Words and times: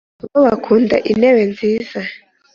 bo 0.31 0.39
bakunda 0.47 0.95
intebe 1.11 1.41
nziza 1.51 1.99